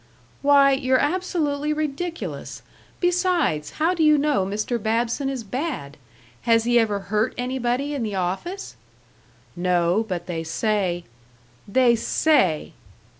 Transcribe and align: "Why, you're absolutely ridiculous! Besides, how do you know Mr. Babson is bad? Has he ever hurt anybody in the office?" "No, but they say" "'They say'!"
"Why, 0.41 0.71
you're 0.71 0.97
absolutely 0.97 1.73
ridiculous! 1.73 2.63
Besides, 2.99 3.73
how 3.73 3.93
do 3.93 4.03
you 4.03 4.17
know 4.17 4.47
Mr. 4.47 4.81
Babson 4.81 5.29
is 5.29 5.43
bad? 5.43 5.95
Has 6.41 6.63
he 6.63 6.79
ever 6.79 7.01
hurt 7.13 7.35
anybody 7.37 7.93
in 7.93 8.01
the 8.01 8.15
office?" 8.15 8.75
"No, 9.55 10.03
but 10.09 10.25
they 10.25 10.43
say" 10.43 11.03
"'They 11.67 11.95
say'!" 11.97 12.73